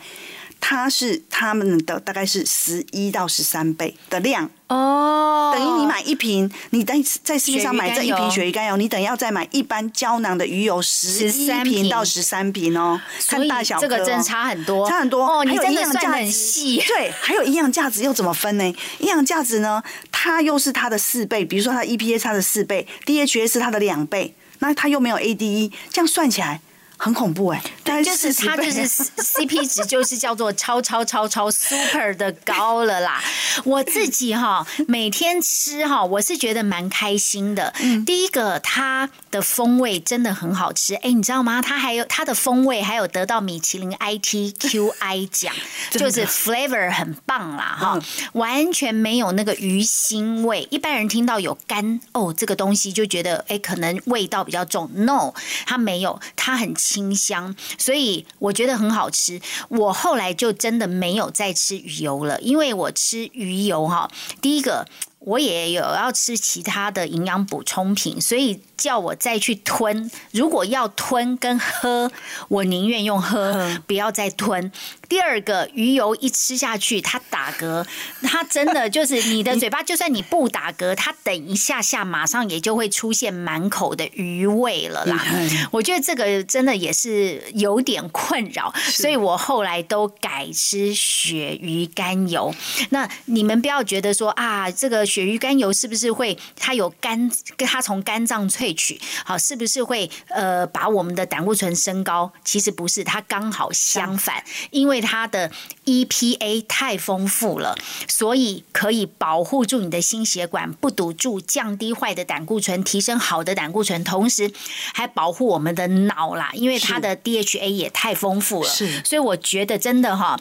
[0.61, 11.73] 它是他们的大概是十一到十三倍的量，哦，等于你买一瓶，你在在市面上买这一瓶鳕鱼肝油你等于要再买一般胶囊的鱼油十一13瓶。
[11.73, 15.43] 瓶到十三瓶哦，看大小、哦，这个真的差很多，差很多哦。
[15.43, 16.31] 你真的算价值。
[16.31, 18.63] 细，对，还有营养价值又怎么分呢？
[18.99, 26.61] 营养价值呢，它又是它的四倍，比如说它 EPA 它的四倍，DHA 是它的两倍，那它又没有 ADE，这样算起来
[27.01, 27.63] 很恐怖哎、
[28.03, 33.23] 就是它就是 CP 值就是叫做超超超超 super 的高了啦。
[33.63, 37.73] 我自己哈每天吃哈，我是觉得蛮开心的。
[37.79, 41.61] 嗯第一个它的风味真的很好吃，哎，你知道吗？
[41.61, 45.53] 它还有它的风味还有得到米其林 ITQI 奖，
[45.91, 48.01] 就是 flavor 很棒啦哈嗯，
[48.33, 50.67] 完全没有那个鱼腥味。
[50.69, 55.33] 一般人听到有干哦这个东西就觉得哎可能味道比较重，no，
[55.65, 59.39] 它没有，它很清香，所以我觉得很好吃。
[59.69, 64.09] 我后来就真的没有再吃鱼油了，因为我吃鱼油哈，
[64.41, 64.87] 第一个。
[65.19, 70.09] 我也有要吃其他的营养补充品，所以叫我再去吞。
[70.31, 72.11] 如果要吞跟喝，
[72.47, 74.71] 我宁愿用喝，不要再吞。
[75.09, 77.85] 第二个，鱼油一吃下去，它打嗝，
[78.21, 85.25] 它真的就是你的 嘴巴，就算你不打嗝，它等一下下马上也就会出现满口的鱼味了啦。
[85.71, 92.53] 我觉得这个真的也是有点困扰，所以我后来都改吃鳕鱼肝油。
[92.91, 102.31] 那你们不要觉得说啊，这个鳕鱼肝油是不是会它有肝，它从肝脏萃取，好是不是会呃把我们的胆固醇升高？
[102.45, 105.51] 其实不是，它刚好相反，因为它的
[105.85, 107.75] EPA 太丰富了，
[108.07, 114.51] 所以可以保护住你的心血管不堵住，降低坏的胆固醇，提升好的胆固醇，同时
[114.93, 120.39] 还保护我们的脑啦，因为它的 DHA 也太丰富了，是所以我觉得真的哈，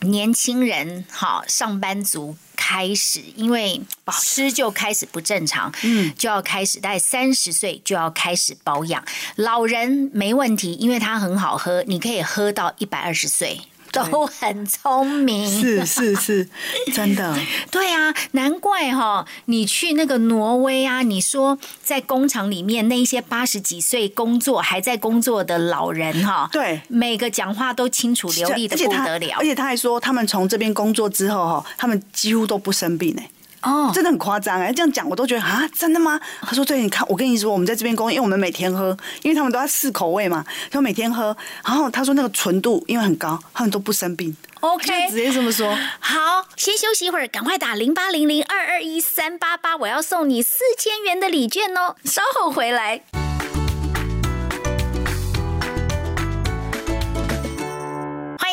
[0.00, 2.36] 年轻人哈，上班族。
[2.68, 3.80] 开始，因为
[4.20, 9.04] 吃就开始不正常，嗯，就要开始，大概三十岁就要开始保养。
[9.36, 13.60] 老人没问题，因为它很好喝，你可以喝到一百二十岁，
[14.04, 15.46] 都很聪明。
[15.48, 16.48] 是是是，
[16.94, 17.36] 真的。
[17.70, 29.44] 对啊，难怪哈、你去那个挪威啊，你说在工厂里面那一些八十几岁工作还在工作的老人哈、对每个讲话都清楚流利的不得了而。
[29.44, 33.30] 且他还说，他们从这边工作之后哈，他们几乎都不生病哎。
[33.66, 34.72] 哦，真的很夸张哎！
[34.72, 36.20] 这样讲我都觉得啊，真的吗？
[36.42, 44.36] 他说对，你看，我跟你说，我们在这边工，因为我们每天喝，因为他们都要试口味嘛，他们每天喝，然后他说那个纯度因为很高，他们都不生病。
[44.60, 45.76] OK 就直接这么说。
[45.98, 53.25] 好，先休息一会儿，赶快打零八零零二二一三八八，我要送你四千元的礼券哦，稍后回来。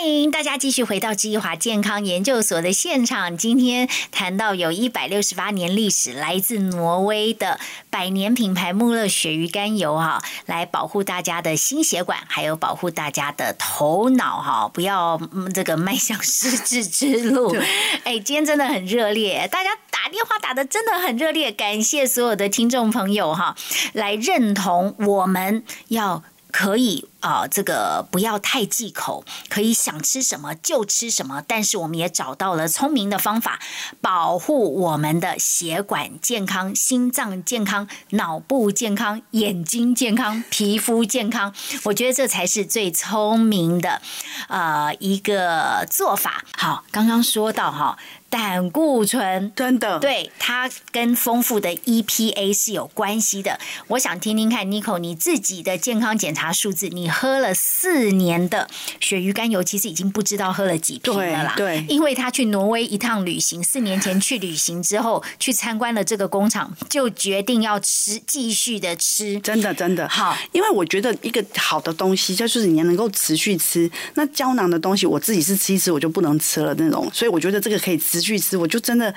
[0.04, 3.38] 欢迎大家继续回到基华健康研究所的现场。
[3.38, 7.58] 今天谈到有一百六十八年历史，来自挪威的
[7.90, 17.56] 百年品牌穆勒鳕鱼肝油哈，来保护大家的心血管，还有保护大家的头脑哈，不要嗯这个迈向失智之路。
[18.04, 23.56] 哎，今天真的很热烈，大家打电话打的真的很热烈，感谢所有的听众朋友哈，
[23.94, 26.24] 来认同我们要。
[26.56, 31.42] 可以啊，这个不要太忌口，可以想吃什么就吃什么。
[31.48, 33.62] 但是我们也找到了聪明的方法，
[34.02, 41.56] 保护我们的血管健康、心脏健康、脑部健康、眼睛健康、皮肤健康。
[41.86, 44.02] 我觉得这才是最聪明的
[44.50, 46.44] 呃一个做法。
[46.58, 47.98] 好，刚刚说到哈。
[48.30, 53.60] 胆固醇真的，对它跟丰富的 EPA 是有关系的。
[53.90, 58.68] 我想听听看，Nico 你自己的健康检查数字，你喝了四年的
[59.00, 61.54] 鳕鱼肝油，其实已经不知道喝了几瓶了啦。
[61.56, 69.40] 对，因为他去挪威一趟旅行，四年前去旅行之后，去参观了这个工厂，就决定要吃，继续的吃。
[69.40, 73.90] 真的，真的好，因为我觉得一个好的东西，就是你能够持续吃。
[74.16, 79.14] 那胶囊的东西，我自己是吃一吃我就不能吃了那种，所以我觉得这个可以持续吃，我就真的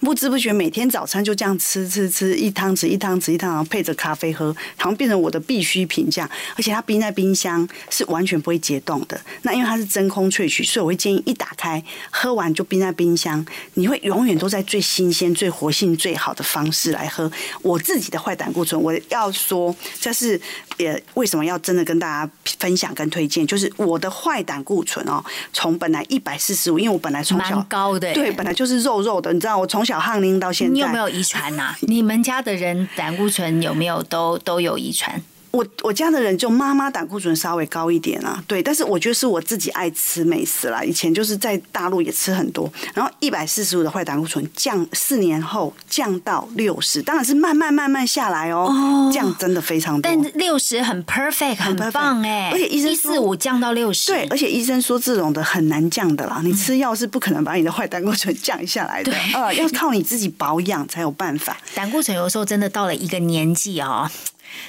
[0.00, 6.30] 不知不觉每天早餐就这样吃吃吃一汤匙一汤匙一汤匙配着咖啡喝，好像变成我的必需品这样。
[6.56, 9.20] 而且它冰在冰箱是完全不会解冻的。
[9.42, 17.30] 那因为它是真空萃取，所以我会建议一打开喝完就冰在冰箱，你会永远都在最新鲜、最活性最好的方式来喝。
[17.62, 20.38] 我自己的坏胆固醇，我要说这是
[20.76, 28.52] 也为什么要真的跟大家分享跟推荐，就是我的坏胆固醇哦，从本来一百四十五，因为我本来从小高的对本来。
[28.58, 30.72] 就是肉肉的，你知道，我从小汗淋到现在。
[30.72, 31.76] 你有没有遗传呐？
[31.86, 35.22] 你们家的人胆固醇有没有都都有遗传？
[35.58, 40.84] 我我家的人就妈妈胆固醇稍微高一点啊，对，但是我觉得是我自己爱吃美食啦。
[40.84, 50.08] 以前就是在大陆也吃很多，然后一百四十五的坏胆固醇降四年后降到六十，当然是慢慢慢慢下来哦，降真的非常多。
[50.08, 61.56] 但六十很 perfect，很棒哎，而且医生一四五降到六十，对，而且医生说这种的很难降的啦，你吃药是不可能把你的坏胆固醇降下来的，呃，要靠你自己保养才有办法。
[61.74, 64.08] 胆固醇有时候真的到了一个年纪啊。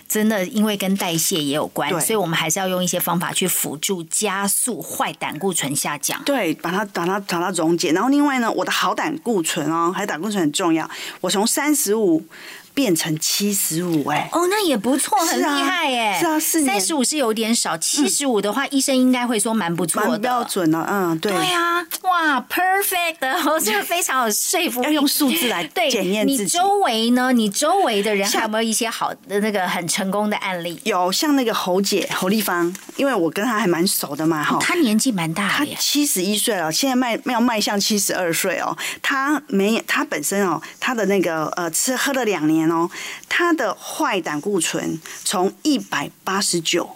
[0.08, 6.22] 真的，因为跟代谢也有关，所以我们还是要用一些方法去辅助加速坏胆固醇下降。
[6.24, 7.92] 对，把它把它把它溶解。
[7.92, 10.90] 然后另外呢，我的好胆固醇哦，还胆固醇很重要。
[11.22, 12.26] 我从三十五。
[12.74, 16.20] 变成七十五哎哦，那也不错，很厉害哎。
[16.20, 20.88] 是啊，三十五是有点少，七十五的话，医生应该会说蛮不错的，标准了。
[20.90, 21.32] 嗯，对。
[21.32, 24.88] 对啊，哇，perfect 的，这个非常有说服力。
[24.90, 26.44] 要用数字来 检验自己。
[26.44, 27.32] 你周围呢？
[27.32, 30.80] 你周围的人还有没有一些好的那个很成功的案例？
[30.84, 34.58] 有，像那个侯姐侯丽芳，因为我跟她还蛮熟的嘛，哈。
[34.60, 38.76] 她年纪蛮大，她七十一岁了，现在迈要迈向七十二岁哦。
[39.02, 42.90] 她没，她本身哦，她的那个呃，吃喝了两年哦，
[43.30, 46.96] 她的坏胆固醇从一百八十九。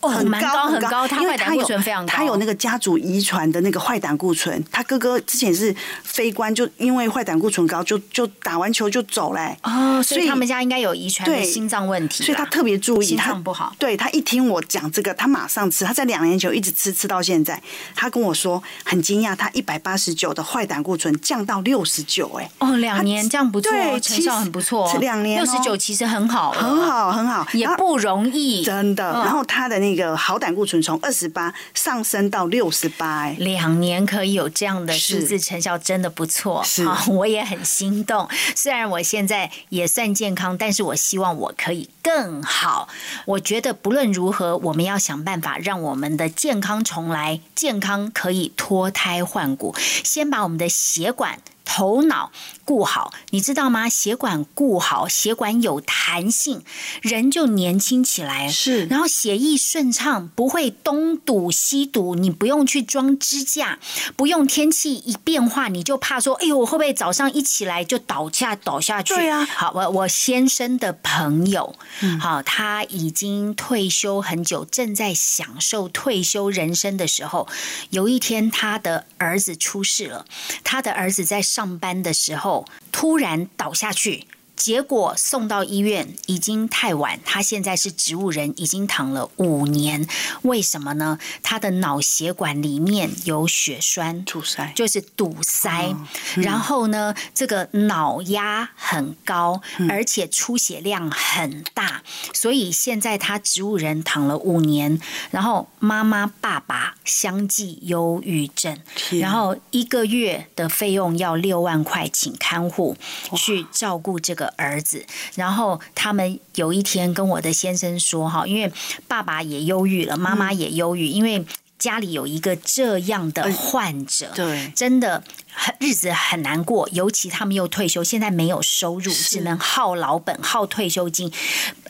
[0.00, 2.12] 很高很高，他坏胆固醇非常高。
[2.12, 5.74] 他有那个家族遗传的那个坏胆固醇，他哥哥之前是
[6.04, 9.56] 飞官，就因为坏胆固醇高，就就打完球就走嘞。
[9.62, 13.74] 哦，所以他们家应该有遗传的心脏问题，所以他特别注意，心脏不好。
[13.78, 15.84] 对他一听我讲这个，他马上吃。
[15.84, 17.60] 他在两年前一直吃，吃到现在。
[17.94, 24.92] 他跟我说很惊讶，他一百八十九的坏胆固醇降到六十九，哎，哦，两年这样不错，成效很不错。
[24.98, 29.04] 两年六十九其实很好，很好，很好，也不容易，真的。
[29.04, 36.62] 然后他的那个好胆固醇从二十八上升到六十八，哎，两年可以有这样的数字成效，真的不错。
[36.64, 38.28] 是，我也很心动。
[38.54, 42.88] 虽然我现在也算健康，但是我希望我可以更好。
[43.24, 49.74] 我觉得不论如何，我们要想办法让我们的健康重来，健康可以脱胎换骨。
[49.78, 51.38] 先把我们的血管。
[51.70, 52.32] 头脑
[52.68, 53.88] 顾好，你知道吗？
[53.88, 56.62] 血管顾好，血管有弹性，
[57.00, 58.46] 人就年轻起来。
[58.46, 62.14] 是，然后血液顺畅，不会东堵西堵。
[62.14, 63.78] 你不用去装支架，
[64.16, 69.14] 不用天气一变化你就怕说，哎呦，我会不会早上一起来就倒下倒下去？
[69.14, 69.46] 对啊。
[69.46, 71.74] 好，我我先生的朋友，
[72.20, 77.48] 好，他已经退休很久，正在享受退休人生的时候，
[77.88, 80.26] 有一天他的儿子出事了，
[80.62, 81.38] 他的儿子在。
[81.40, 82.57] 上班的时候
[82.92, 84.26] 突然倒下去。
[84.58, 90.06] 结果送到医院已经太晚，他现在是植物人，已经躺了五年。
[90.42, 91.18] 为什么呢？
[91.42, 95.94] 他的脑血管里面有血栓，堵塞就是堵塞。
[96.34, 102.02] 然后呢，这个脑压很高，而且出血量很大，
[102.34, 105.00] 所以现在他植物人躺了五年。
[105.30, 108.76] 然后妈妈、爸爸相继忧郁症，
[109.20, 112.96] 然后一个月的费用要六万块，请看护
[113.36, 114.47] 去照顾这个。
[114.56, 118.72] 儿子，然后他们有一天跟我的先生说：“哈，因为
[119.06, 121.44] 爸爸也忧郁了，妈妈也忧郁，因为
[121.78, 125.22] 家里有一个这样的患者，对，真的
[125.52, 126.88] 很日子很难过。
[126.92, 131.32] 尤其他们又退休，现在没有收入，只能耗老本、耗退休金。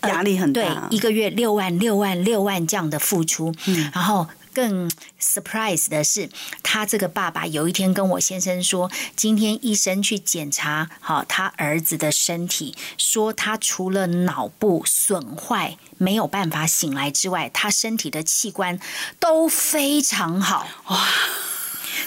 [0.02, 0.62] 压力很大。
[0.62, 4.26] 对，一个月六万、六万、六万这样的付出，嗯，然后。
[4.58, 4.90] 更
[5.20, 6.28] surprise 的是，
[6.64, 18.80] 他这个爸爸有一天跟我先生说，今天医生去检查好他儿子的身体，说他除了脑部损坏没有办法醒来之外，他身体的器官
[19.20, 20.66] 都非常好。
[20.86, 21.08] 哇！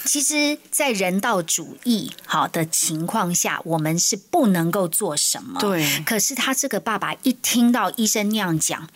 [0.05, 5.59] 其实，在人道主义好的情况下，我们是不能够做什么。
[5.59, 6.03] 对。
[6.05, 8.87] 可是他这个爸爸一听到医生那样讲，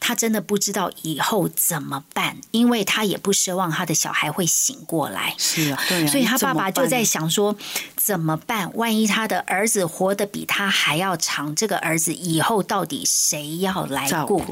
[0.00, 5.34] 他真的不知道以后怎么办，因为他也不奢望他的小孩会醒过来。
[5.38, 6.06] 是啊，对。
[6.06, 7.54] 所以他爸爸就在想说，
[7.96, 8.70] 怎么办？
[8.74, 14.42] 万一他的儿子活得比他还要长，这个儿子以后到底谁要来顾？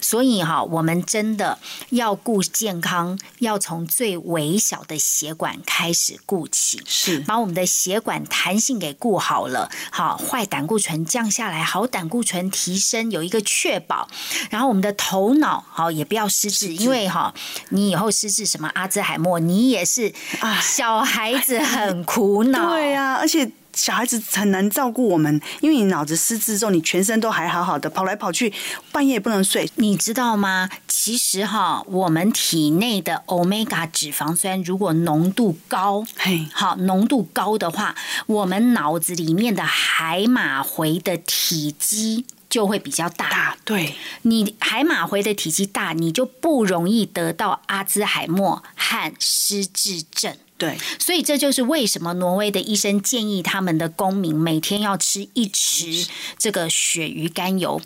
[0.00, 1.58] 所以哈，我们真的
[1.90, 5.30] 要顾健康，要从最微小的血。
[5.40, 14.06] 管开始固起，是把我们的血管弹性给固好了，好坏胆固醇降下来，好胆固醇提升，有一个确保。
[14.50, 17.32] 然后我们的头脑好也不要失智，因为哈，
[17.70, 23.50] 你以后失智什么阿兹海默，你也是啊，小孩子很苦恼，对呀，而且。
[23.72, 28.52] 小孩子很难照顾我们，因为你脑子失智之后，你全身都还好好的，跑来跑去，
[28.92, 30.68] 半夜也不能睡，你知道吗？
[30.88, 37.94] 其实哈，我们体内的 omega 脂肪酸如果浓度高，嘿，好，浓度高的话，
[38.26, 43.56] 我们脑子里面的海马回的体积就会比较大。
[43.64, 50.36] 对，你海马回的体积大，你就不容易得到阿兹海默和失智症。
[50.60, 56.06] 对，所以这就是为什么挪威的医生建议他们的公民每天要吃一匙
[56.38, 57.80] 这个鳕鱼肝油，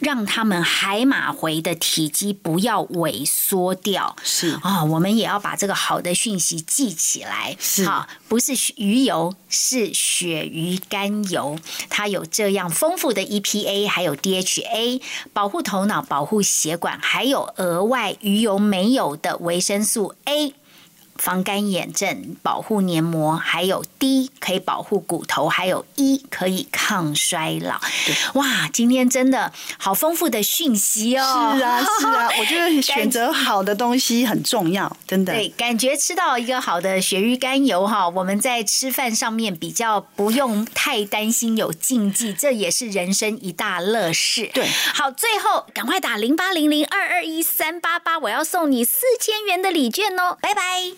[0.00, 4.16] 让他们海马回的体积不要萎缩掉。
[4.24, 7.56] 是啊，我们也要把这个好的讯息记起来。
[7.60, 11.56] 是啊，不是鱼油，是鳕鱼肝油，
[11.88, 15.00] 它有这样丰富的 EPA，还有 DHA，
[15.32, 20.54] 保护头脑，保护血管，还有额外鱼油没有的维生素 A。
[21.18, 27.80] 防干眼症，保护黏膜，还有 D 可以保护骨头，还有 E 可以抗衰老。
[28.34, 31.54] 哇，今天真的好丰富的讯息哦！
[31.56, 35.32] 是啊，是啊， 我觉得选择好的东西很重要，真的。
[35.32, 44.50] 对，感觉吃到一个好的鳕鱼肝油哈，我们在吃饭上面比较不用太担心有禁忌，这也是人生一大乐事。
[44.52, 50.38] 对，好，最后赶快打零八零零二二一三八八，我要送你四千元的礼券哦！
[50.40, 50.92] 拜拜。